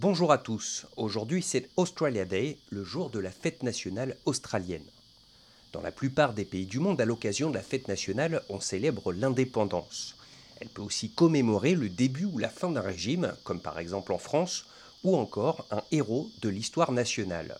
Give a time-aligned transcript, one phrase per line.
[0.00, 4.86] Bonjour à tous, aujourd'hui c'est Australia Day, le jour de la fête nationale australienne.
[5.72, 9.12] Dans la plupart des pays du monde, à l'occasion de la fête nationale, on célèbre
[9.12, 10.14] l'indépendance.
[10.60, 14.18] Elle peut aussi commémorer le début ou la fin d'un régime, comme par exemple en
[14.18, 14.66] France,
[15.02, 17.58] ou encore un héros de l'histoire nationale.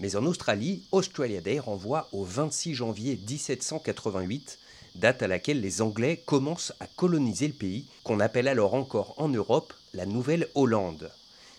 [0.00, 4.58] Mais en Australie, Australia Day renvoie au 26 janvier 1788,
[4.96, 9.28] date à laquelle les Anglais commencent à coloniser le pays, qu'on appelle alors encore en
[9.28, 11.12] Europe la Nouvelle-Hollande.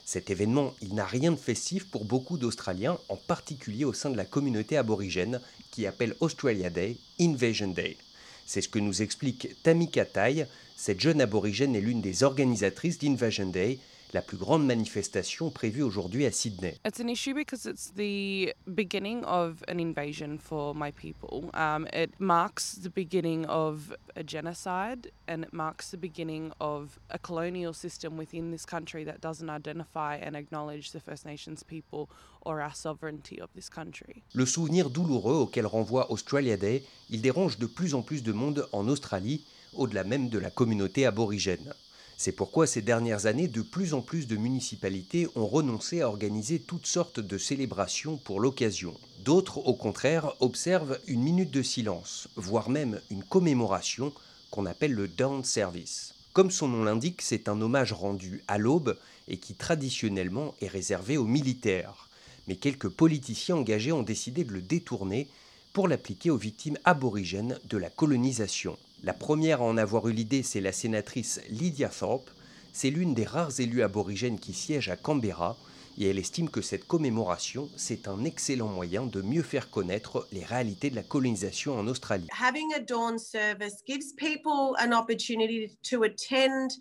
[0.09, 4.15] Cet événement, il n'a rien de festif pour beaucoup d'Australiens, en particulier au sein de
[4.15, 7.97] la communauté aborigène, qui appelle Australia Day Invasion Day.
[8.45, 10.47] C'est ce que nous explique Tamika Tai.
[10.77, 13.79] Cette jeune aborigène est l'une des organisatrices d'Invasion Day
[14.13, 16.73] la plus grande manifestation prévue aujourd'hui à Sydney.
[16.85, 21.49] It's an issue because it's the beginning of an invasion for my people.
[21.53, 27.17] Um, it marks the beginning of a genocide and it marks the beginning of a
[27.17, 32.09] colonial system within this country that doesn't identify and acknowledge the First Nations people
[32.41, 34.23] or our sovereignty of this country.
[34.33, 38.67] Le souvenir douloureux auquel renvoie Australia Day, il dérange de plus en plus de monde
[38.71, 39.43] en Australie,
[39.73, 41.73] au-delà même de la communauté aborigène.
[42.19, 46.59] C'est pourquoi ces dernières années, de plus en plus de municipalités ont renoncé à organiser
[46.59, 48.95] toutes sortes de célébrations pour l'occasion.
[49.23, 54.13] D'autres, au contraire, observent une minute de silence, voire même une commémoration
[54.49, 56.15] qu'on appelle le Dawn Service.
[56.33, 61.17] Comme son nom l'indique, c'est un hommage rendu à l'aube et qui traditionnellement est réservé
[61.17, 62.09] aux militaires.
[62.47, 65.27] Mais quelques politiciens engagés ont décidé de le détourner
[65.71, 68.75] pour l'appliquer aux victimes aborigènes de la colonisation.
[69.03, 72.29] La première à en avoir eu l'idée, c'est la sénatrice Lydia Thorpe.
[72.73, 75.55] C'est l'une des rares élus aborigènes qui siège à Canberra
[75.99, 80.43] et elle estime que cette commémoration, c'est un excellent moyen de mieux faire connaître les
[80.43, 82.27] réalités de la colonisation en Australie.
[82.31, 86.71] Having a dawn service gives people an opportunity to attend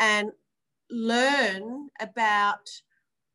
[0.00, 0.32] and
[0.90, 2.82] learn about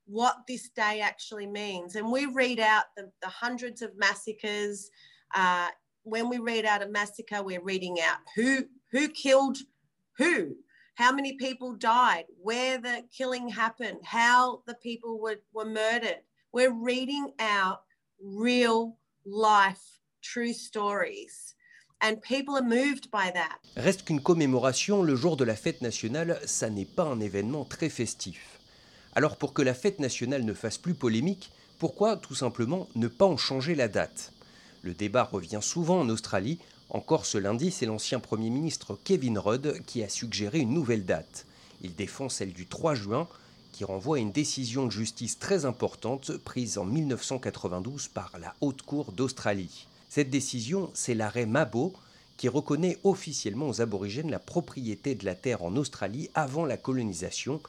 [0.07, 1.95] what this day actually means.
[1.95, 4.89] And we read out the, the hundreds of massacres
[5.35, 5.69] uh,
[6.09, 9.57] when we read out a massacre, we're reading out who who killed
[10.19, 10.55] who,
[10.95, 16.21] how many people died, where the killing happened, how the people were, were murdered?
[16.51, 17.83] We're reading out
[18.21, 21.55] real life, true stories.
[22.01, 23.59] And people are moved by that.
[23.75, 27.89] Reste qu'une commémoration le jour de la fête nationale, ça n'est pas un événement très
[27.89, 28.59] festif.
[29.15, 33.25] Alors pour que la fête nationale ne fasse plus polémique, pourquoi tout simplement ne pas
[33.25, 34.33] en changer la date?
[34.81, 36.59] Le débat revient souvent en Australie.
[36.89, 41.45] Encore ce lundi, c'est l'ancien Premier ministre Kevin Rudd qui a suggéré une nouvelle date.
[41.81, 43.27] Il défend celle du 3 juin,
[43.73, 48.81] qui renvoie à une décision de justice très importante prise en 1992 par la Haute
[48.81, 49.87] Cour d'Australie.
[50.09, 51.93] Cette décision, c'est l'arrêt Mabo,
[52.35, 57.61] qui reconnaît officiellement aux aborigènes la propriété de la terre en Australie avant la colonisation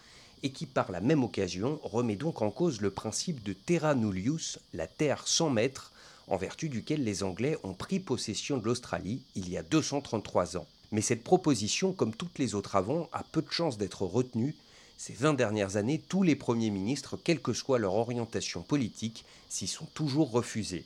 [0.43, 4.59] et qui par la même occasion remet donc en cause le principe de terra nullius,
[4.73, 5.93] la terre sans maître,
[6.31, 10.67] en vertu duquel les Anglais ont pris possession de l'Australie il y a 233 ans.
[10.93, 14.55] Mais cette proposition, comme toutes les autres avant, a peu de chances d'être retenue.
[14.97, 19.67] Ces 20 dernières années, tous les premiers ministres, quelle que soit leur orientation politique, s'y
[19.67, 20.85] sont toujours refusés.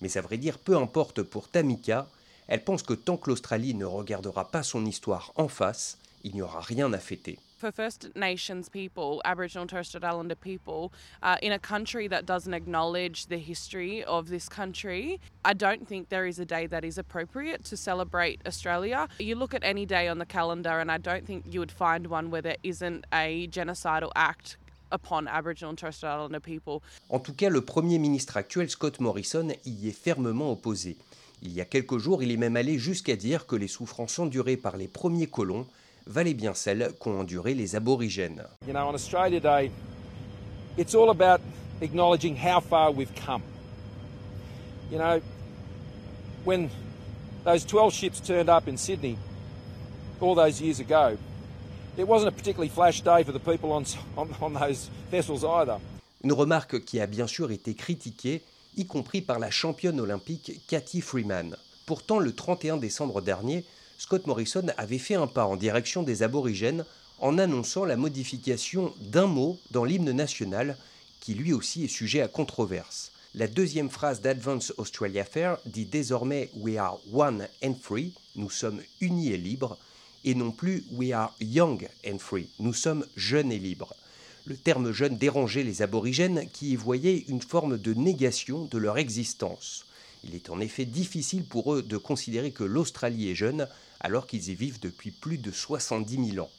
[0.00, 2.08] Mais à vrai dire, peu importe pour Tamika,
[2.46, 6.42] elle pense que tant que l'Australie ne regardera pas son histoire en face, il n'y
[6.42, 7.38] aura rien à fêter.
[7.58, 10.92] For First Nations people, Aboriginal and Torres Strait Islander people,
[11.22, 16.08] uh, in a country that doesn't acknowledge the history of this country, I don't think
[16.08, 19.08] there is a day that is appropriate to celebrate Australia.
[19.18, 22.06] You look at any day on the calendar, and I don't think you would find
[22.06, 24.56] one where there isn't a genocidal act
[24.92, 26.80] upon Aboriginal and Torres Strait Islander people.
[27.10, 30.96] En tout cas, le Premier ministre actuel, Scott Morrison, y est fermement opposé.
[31.42, 34.56] Il y a quelques jours, il est même allé jusqu'à dire que les souffrances endurées
[34.56, 35.66] par les premiers colons
[36.08, 38.42] valait bien celle qu'ont enduré les aborigènes.
[38.66, 39.70] You know, on Australia Day,
[40.76, 41.40] it's all about
[41.80, 43.42] acknowledging how far we've come.
[44.90, 45.20] You know,
[46.44, 46.70] when
[47.44, 49.16] those 12 ships turned up in Sydney
[50.20, 51.16] all those years ago,
[51.96, 53.84] it wasn't a particularly flash day for the people on,
[54.16, 55.78] on, on those vessels either.
[56.24, 58.42] Une remarque qui a bien sûr été critiquée,
[58.76, 61.56] y compris par la championne olympique Cathy Freeman.
[61.86, 63.64] Pourtant, le 31 décembre dernier,
[63.98, 66.84] Scott Morrison avait fait un pas en direction des aborigènes
[67.18, 70.76] en annonçant la modification d'un mot dans l'hymne national
[71.18, 73.10] qui lui aussi est sujet à controverse.
[73.34, 78.80] La deuxième phrase d'Advance Australia Fair dit désormais We are one and free, nous sommes
[79.00, 79.76] unis et libres,
[80.24, 83.94] et non plus We are young and free, nous sommes jeunes et libres.
[84.44, 88.96] Le terme jeune dérangeait les aborigènes qui y voyaient une forme de négation de leur
[88.96, 89.86] existence.
[90.22, 93.66] Il est en effet difficile pour eux de considérer que l'Australie est jeune
[94.00, 96.50] alors qu'ils y vivent depuis plus de 70 000 ans.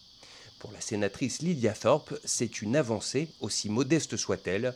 [0.59, 4.75] Pour la sénatrice Lydia Thorpe, c'est une avancée, aussi modeste soit-elle,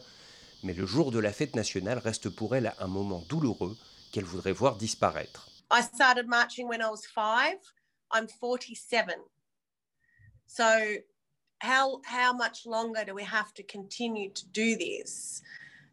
[0.63, 3.75] mais le jour de la fête nationale reste pour elle un moment douloureux
[4.11, 5.49] qu'elle voudrait voir disparaître.
[5.71, 7.57] I started marching when I was five.
[8.11, 9.15] I'm 47.
[10.45, 10.63] So,
[11.59, 15.41] how, how much longer do we have to continue to do this?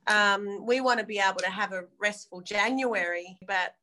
[0.06, 3.74] Um, we want to be able to have a restful January, but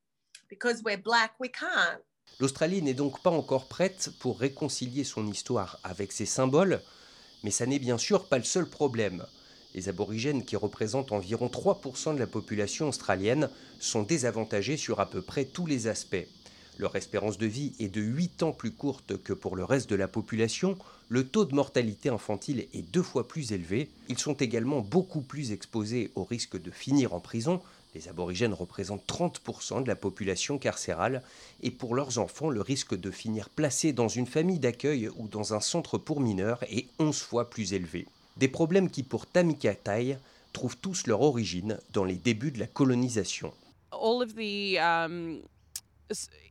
[0.50, 2.02] because we're black, we can't.
[2.40, 6.82] L'Australie n'est donc pas encore prête pour réconcilier son histoire avec ses symboles,
[7.44, 9.26] mais ça n'est bien sûr pas le seul problème.
[9.74, 15.22] Les aborigènes, qui représentent environ 3% de la population australienne, sont désavantagés sur à peu
[15.22, 16.28] près tous les aspects.
[16.78, 19.96] Leur espérance de vie est de 8 ans plus courte que pour le reste de
[19.96, 20.78] la population,
[21.10, 25.52] le taux de mortalité infantile est deux fois plus élevé, ils sont également beaucoup plus
[25.52, 27.62] exposés au risque de finir en prison,
[27.98, 31.24] les aborigènes représentent 30% de la population carcérale,
[31.64, 35.56] et pour leurs enfants, le risque de finir placé dans une famille d'accueil ou dans
[35.56, 38.06] un centre pour mineurs est 11 fois plus élevé.
[38.38, 40.20] Des problèmes qui, pour Tamika Tai,
[40.54, 43.52] trouvent tous leur origine dans les débuts de la colonisation.
[43.92, 45.42] All of the um,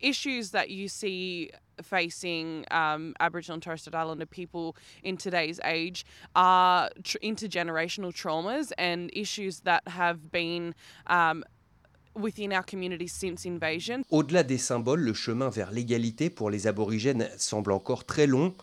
[0.03, 1.53] issues that you see
[1.83, 8.73] facing um, Aboriginal and Torres Strait Islander people in today's age are tr- intergenerational traumas
[8.79, 10.75] and issues that have been
[11.07, 11.45] um,
[12.15, 14.03] within our community since invasion.
[14.11, 18.55] Au-delà des symboles, le chemin vers l'égalité pour les aborigènes semble encore très long.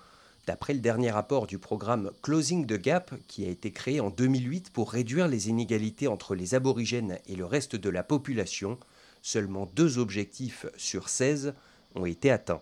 [0.45, 4.71] D'après le dernier rapport du programme Closing the Gap, qui a été créé en 2008
[4.71, 8.77] pour réduire les inégalités entre les aborigènes et le reste de la population,
[9.21, 11.53] seulement deux objectifs sur 16
[11.95, 12.59] ont été atteints.